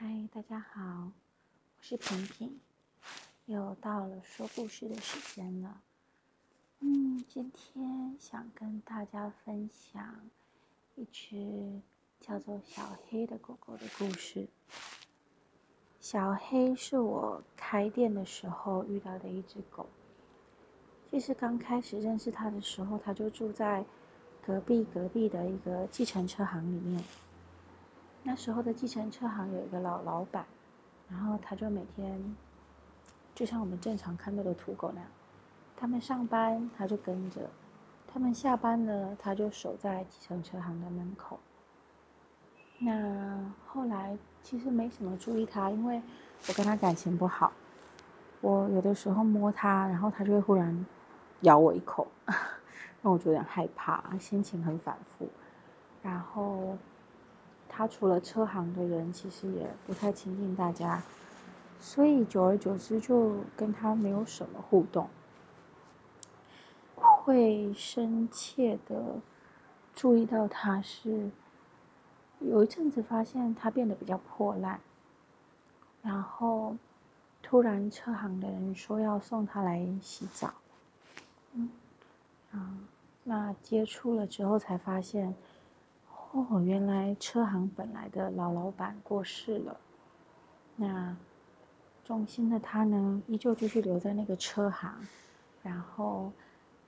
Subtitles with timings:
[0.00, 1.10] 嗨，大家好，
[1.76, 2.60] 我是平平，
[3.46, 5.82] 又到了说故事的时间了。
[6.78, 10.20] 嗯，今天想跟大家分享
[10.94, 11.80] 一只
[12.20, 14.46] 叫做小黑的狗狗的故事。
[16.00, 19.88] 小黑是我开店的时候遇到的一只狗。
[21.10, 23.84] 其实刚开始认识它的时候，它就住在
[24.46, 27.02] 隔壁隔壁的一个计程车行里面。
[28.22, 30.44] 那时候的计程车行有一个老老板，
[31.08, 32.36] 然后他就每天，
[33.34, 35.08] 就像我们正常看到的土狗那样，
[35.76, 37.48] 他们上班他就跟着，
[38.12, 41.38] 他们下班了他就守在计程车行的门口。
[42.78, 46.02] 那后来其实没什么注意他，因为
[46.48, 47.50] 我跟他感情不好，
[48.42, 50.86] 我有的时候摸他，然后他就会忽然
[51.40, 52.06] 咬我一口，
[53.00, 55.26] 让我就有点害怕，心情很反复，
[56.02, 56.76] 然后。
[57.78, 61.00] 他除了车行的人，其实也不太亲近大家，
[61.78, 65.08] 所以久而久之就跟他没有什么互动。
[66.96, 69.20] 会深切的
[69.94, 71.30] 注意到他是
[72.40, 74.80] 有一阵子发现他变得比较破烂，
[76.02, 76.76] 然后
[77.44, 80.52] 突然车行的人说要送他来洗澡，
[81.52, 81.70] 嗯，
[82.50, 82.74] 啊，
[83.22, 85.36] 那接触了之后才发现。
[86.32, 89.76] 哦，原来车行本来的老老板过世了，
[90.76, 91.16] 那
[92.04, 94.94] 重心的他呢，依旧继续留在那个车行，
[95.62, 96.30] 然后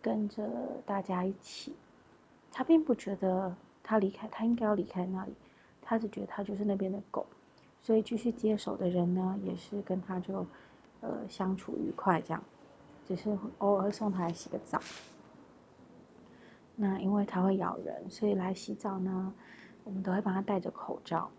[0.00, 0.48] 跟着
[0.84, 1.74] 大家一起。
[2.52, 5.32] 他并不觉得他离开，他应该要离开那里，
[5.80, 7.26] 他只觉得他就是那边的狗，
[7.82, 10.46] 所以继续接手的人呢，也是跟他就
[11.00, 12.44] 呃相处愉快这样，
[13.08, 14.78] 只是偶尔送他来洗个澡。
[16.74, 19.32] 那因为它会咬人，所以来洗澡呢，
[19.84, 21.30] 我们都会帮它戴着口罩。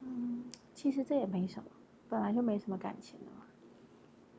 [0.00, 1.68] 嗯，其实这也没什么，
[2.08, 3.46] 本来就没什么感情的嘛。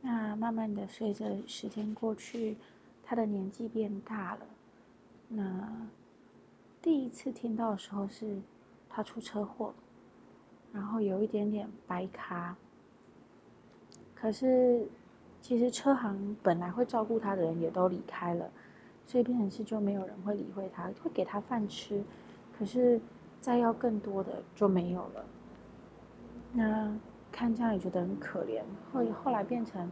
[0.02, 2.56] 那慢慢的随着时间过去，
[3.02, 4.46] 它的年纪变大了。
[5.28, 5.88] 那
[6.82, 8.40] 第一次听到的时候是
[8.88, 9.74] 它出车祸，
[10.72, 12.54] 然后有一点点白咖。
[14.14, 14.86] 可是。
[15.48, 18.50] 其实车行本来会照顾他的人也都离开了，
[19.06, 22.04] 所以变成是就没有人会理会他，会给他饭吃，
[22.58, 23.00] 可是
[23.40, 25.24] 再要更多的就没有了。
[26.52, 26.94] 那
[27.32, 28.60] 看这样也觉得很可怜，
[28.92, 29.90] 后后来变成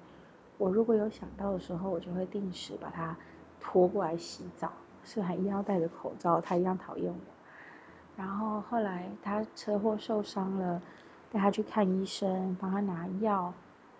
[0.58, 3.16] 我如果有想到的时候，我就会定时把他
[3.58, 4.70] 拖过来洗澡，
[5.04, 7.18] 是还一样戴着口罩，他一样讨厌我。
[8.14, 10.82] 然后后来他车祸受伤了，
[11.32, 13.54] 带他去看医生，帮他拿药，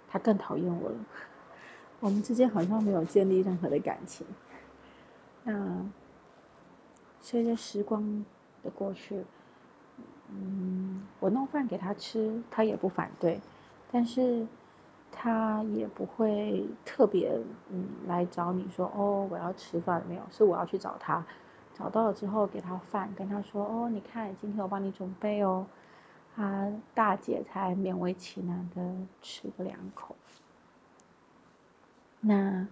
[0.06, 0.96] 他更讨厌我了。
[2.00, 4.26] 我们之间好像没有建立任何的感情。
[5.44, 5.84] 那
[7.20, 8.24] 随着时光
[8.62, 9.24] 的过去，
[10.30, 13.40] 嗯，我弄饭给他吃，他也不反对，
[13.90, 14.46] 但是
[15.10, 17.40] 他也不会特别
[17.70, 21.24] 嗯来找你说哦我要吃饭没有，是我要去找他，
[21.74, 25.64] 找到了之后给他饭，跟他说哦你看今天我帮你准备哦，
[26.34, 30.14] 他大姐才勉为其难的吃个两口。
[32.26, 32.66] 那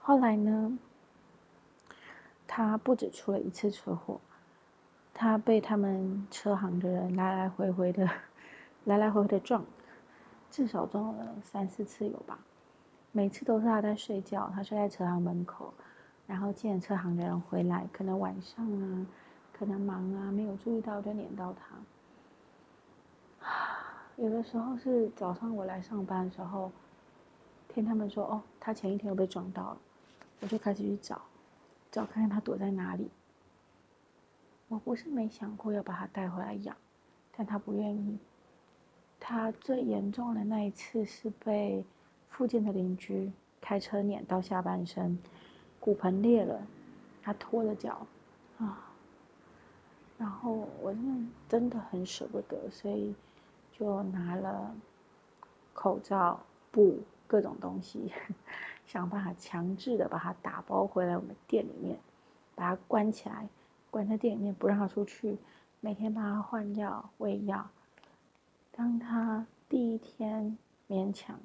[0.00, 0.78] 后来呢？
[2.46, 4.20] 他不止出了一次车祸，
[5.14, 8.06] 他被他们车行的人来来回回的、
[8.84, 9.64] 来来回回的撞，
[10.50, 12.38] 至少撞了三四次有吧。
[13.10, 15.72] 每次都是他在睡觉，他睡在车行门口，
[16.26, 19.06] 然后见车行的人回来，可能晚上啊，
[19.54, 21.54] 可能忙啊，没有注意到就撵到
[23.40, 23.48] 他。
[24.22, 26.70] 有的时候是早上我来上班的时候。
[27.72, 29.78] 听他们说，哦，他前一天又被撞到了，
[30.40, 31.22] 我就开始去找，
[31.90, 33.08] 找看看他躲在哪里。
[34.68, 36.76] 我不是没想过要把他带回来养，
[37.36, 38.18] 但他不愿意。
[39.18, 41.84] 他最严重的那一次是被
[42.28, 45.18] 附近的邻居开车碾到下半身，
[45.80, 46.60] 骨盆裂了，
[47.22, 48.06] 他拖着脚，
[48.58, 48.90] 啊，
[50.18, 53.14] 然后我真的真的很舍不得，所以
[53.72, 54.74] 就拿了
[55.72, 56.98] 口罩布。
[57.32, 58.12] 各种东西，
[58.84, 61.98] 想办法强制的把它打包回来我们店里面，
[62.54, 63.48] 把它关起来，
[63.90, 65.38] 关在店里面不让它出去，
[65.80, 67.70] 每天帮它换药喂药。
[68.70, 70.58] 当它第一天
[70.90, 71.40] 勉强，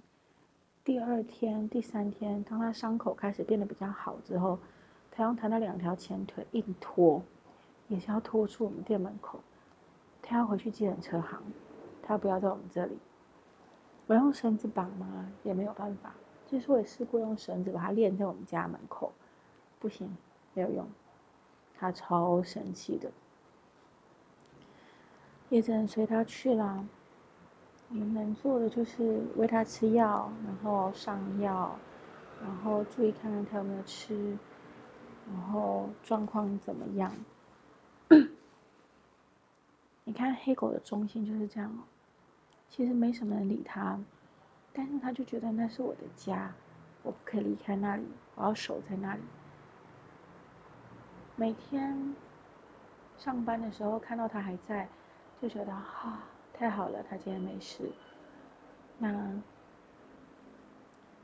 [0.84, 4.60] 第二天、第三天，当它伤口开始变得比较好之后，
[5.10, 7.24] 他用他那两条前腿硬拖，
[7.88, 9.39] 也是要拖出我们店门口。
[10.22, 11.42] 他要回去计程车行，
[12.04, 12.98] 他不要在我们这里。
[14.07, 15.30] 我用绳子绑吗？
[15.44, 16.13] 也没有办法。
[16.50, 19.12] 其实我也试过用绳子把它链在我们家门口，
[19.80, 20.15] 不行，
[20.54, 20.88] 没有用。
[21.77, 23.12] 它超神奇的。
[25.50, 26.86] 也只能随它去啦。
[27.89, 31.77] 我们能做的就是喂它吃药，然后上药，
[32.42, 34.38] 然后注意看看它有没有吃，
[35.31, 37.13] 然后状况怎么样。
[40.06, 41.83] 你看黑狗的中心就是这样哦，
[42.69, 44.00] 其实没什么人理他，
[44.74, 46.54] 但是他就觉得那是我的家，
[47.04, 48.06] 我不可以离开那里，
[48.36, 49.22] 我要守在那里。
[51.36, 52.16] 每天
[53.18, 54.88] 上班的时候看到他还在，
[55.42, 56.19] 就觉得哈。
[56.54, 57.92] 太好了，他今天没事。
[58.98, 59.31] 那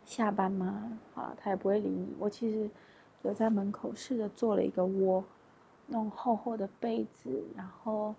[0.06, 1.00] 下班吗？
[1.16, 2.16] 啊，他也不会理你。
[2.20, 2.70] 我其实
[3.24, 5.24] 有在门口试着做了一个窝，
[5.88, 8.14] 弄厚厚的被子，然后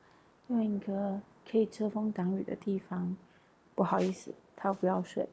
[0.49, 1.21] 用一个
[1.51, 3.17] 可以遮风挡雨的地方。
[3.75, 5.29] 不好意思，他不要睡，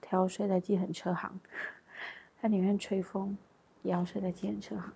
[0.00, 1.40] 他要睡在计程车行。
[2.40, 3.36] 他宁愿吹风，
[3.82, 4.92] 也要睡在计程车行。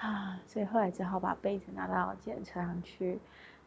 [0.00, 3.18] 啊，所以后来只好把被子拿到计程车行去。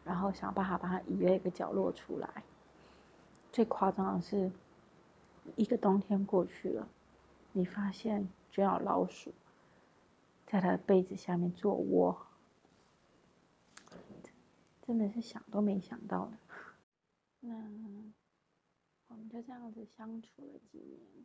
[0.04, 2.28] 然后想办法把它移了一个角落出来。
[3.52, 4.50] 最夸张的是，
[5.54, 6.88] 一个冬天过去了，
[7.52, 9.32] 你发现居然有老鼠
[10.44, 12.26] 在他的被子下面做窝，
[14.92, 16.36] 真的是想都没想到的。
[17.40, 17.56] 那
[19.08, 21.24] 我们就这样子相处了几年，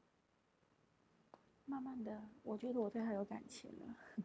[1.66, 3.98] 慢慢的，我觉得我对他有感情了。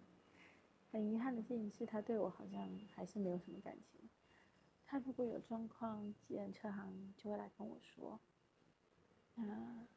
[0.93, 4.09] 很遗憾的事情是他对我好像还是没有什么感情。
[4.87, 8.21] 他如果有状况，机人车行就会来跟我说。
[9.35, 9.89] 那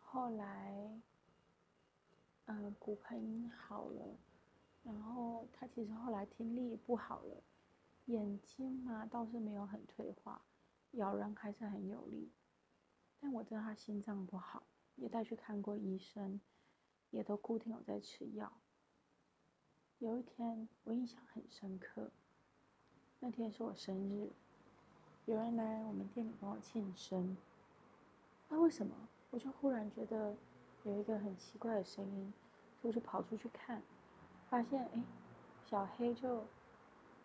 [0.00, 1.00] 后来，
[2.44, 4.18] 呃，骨盆好了，
[4.82, 7.42] 然后他其实后来听力不好了，
[8.08, 10.40] 眼睛嘛倒是没有很退化，
[10.92, 12.32] 咬人还是很有力。
[13.20, 14.62] 但我知道他心脏不好，
[14.96, 16.40] 也带去看过医生，
[17.10, 18.50] 也都固定有在吃药。
[19.98, 22.10] 有一天，我印象很深刻。
[23.20, 24.30] 那天是我生日，
[25.26, 27.36] 有人来我们店里帮我庆生。
[28.48, 28.94] 那为什么？
[29.30, 30.34] 我就忽然觉得
[30.84, 32.32] 有一个很奇怪的声音，
[32.80, 33.82] 所以我就跑出去看，
[34.48, 35.02] 发现哎，
[35.66, 36.46] 小黑就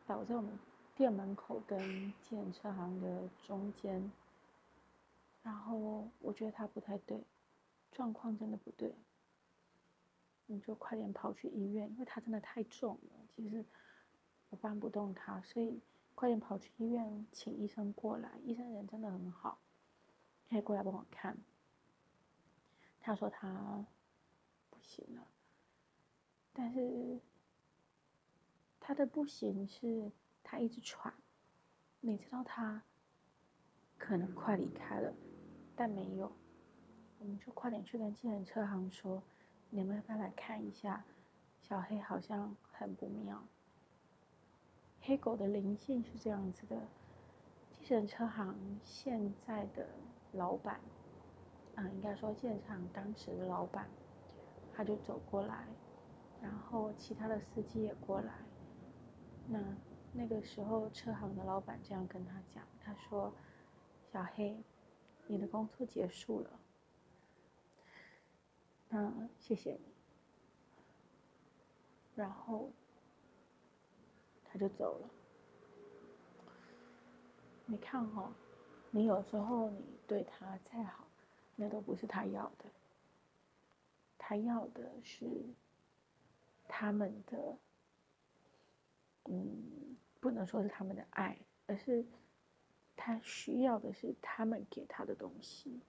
[0.06, 0.60] 倒在我们
[0.96, 4.12] 店门口跟建车行的中间。
[5.42, 7.24] 然后我觉得他不太对，
[7.92, 8.96] 状况真的不对，
[10.46, 13.66] 你就快点跑去医院，因为他真的太重了，其实。
[14.50, 15.82] 我搬不动他，所以
[16.14, 18.30] 快点跑去医院请医生过来。
[18.46, 19.58] 医生人真的很好，
[20.48, 21.36] 可以过来帮我看。
[23.00, 23.84] 他说他
[24.70, 25.26] 不行了，
[26.54, 27.20] 但是
[28.80, 30.12] 他的不行是
[30.44, 31.14] 他一直喘。
[32.02, 32.84] 你知道他
[33.98, 35.14] 可能快离开了，
[35.76, 36.32] 但没有。
[37.20, 39.24] 我们就快点去跟计程车行说，
[39.70, 41.06] 你们要不要来看一下？
[41.62, 43.42] 小黑好像很不妙。
[45.00, 46.78] 黑狗的灵性是这样子的，
[47.72, 48.54] 计程车行
[48.84, 49.88] 现在的
[50.34, 50.82] 老板，
[51.76, 53.90] 啊，应该说计程车行当时的老板，
[54.74, 55.66] 他就走过来，
[56.42, 58.34] 然后其他的司机也过来，
[59.48, 59.60] 那
[60.14, 63.34] 那个时候车行的老板这样跟他讲，他说
[64.14, 64.56] ：“小黑，
[65.28, 66.60] 你的工作结束了，
[68.90, 69.94] 那谢谢你。”
[72.16, 72.72] 然后。
[74.56, 75.10] 他就走了。
[77.66, 78.32] 你看哈，
[78.92, 81.08] 你有时候你对他再好，
[81.56, 82.66] 那都不是他要的。
[84.20, 85.26] 他要的是
[86.68, 87.58] 他们的，
[89.26, 89.64] 嗯，
[90.24, 91.38] 不能说是他们的爱，
[91.68, 92.06] 而是
[92.96, 95.82] 他需要的是他们给他的东西。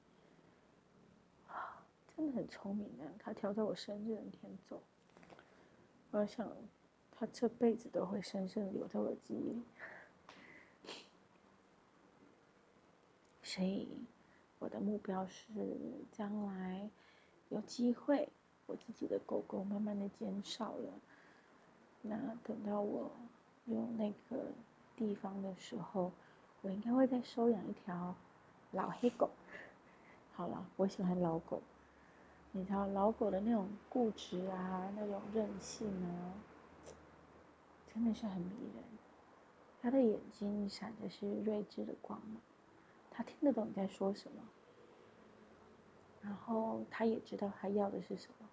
[2.16, 3.06] 真的很聪明啊！
[3.20, 4.82] 他挑在我生日那天走，
[6.10, 6.50] 我想。
[7.16, 9.62] 他这辈子都会深深留在我记忆里，
[13.40, 13.88] 所以
[14.58, 15.46] 我的目标是
[16.10, 16.90] 将来
[17.50, 18.28] 有机会，
[18.66, 20.92] 我自己的狗狗慢慢的减少了，
[22.02, 23.12] 那等到我
[23.66, 24.44] 有那个
[24.96, 26.12] 地方的时候，
[26.62, 28.14] 我应该会再收养一条
[28.72, 29.30] 老黑狗。
[30.34, 31.62] 好了，我喜欢老狗，
[32.52, 36.34] 你知道老狗的那种固执啊，那种任性啊。
[37.92, 38.84] 真的是很迷人，
[39.80, 42.42] 他的眼睛闪的是睿智的光芒，
[43.10, 44.42] 他听得懂你在说什么，
[46.20, 48.48] 然后他也知道他要的是什么。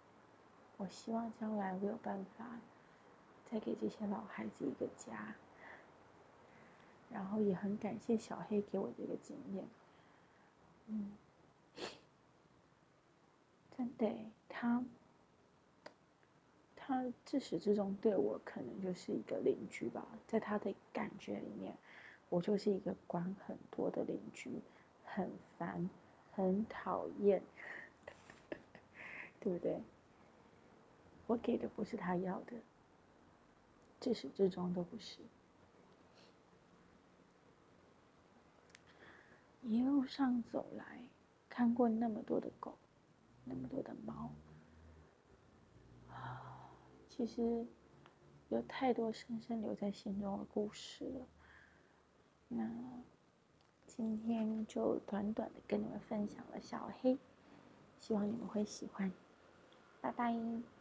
[0.77, 2.45] 我希望将来我有办法
[3.51, 5.35] 再给这些老孩子一个家，
[7.11, 9.65] 然后也很感谢小黑给我这个经验。
[10.87, 11.11] 嗯，
[13.77, 14.09] 真的，
[14.47, 14.83] 他。
[16.83, 21.73] 他自始至终对我可能就是一个邻居吧，在他的感觉里面，
[22.27, 24.61] 我就是一个管很多的邻居，
[25.05, 25.89] 很烦，
[26.33, 27.41] 很讨厌，
[29.39, 29.79] 对不对？
[31.27, 32.57] 我给的不是他要的，
[34.01, 35.21] 自始至终都不是。
[39.61, 41.03] 一路上走来，
[41.47, 42.75] 看过那么多的狗，
[43.45, 44.31] 那么多的猫。
[47.07, 47.67] 其实
[48.49, 51.27] 有太多深深留在心中的故事了。
[52.47, 52.67] 那
[53.85, 57.19] 今天就短短的跟你们分享了小黑，
[57.99, 59.11] 希望你们会喜欢。
[60.01, 60.80] 拜拜。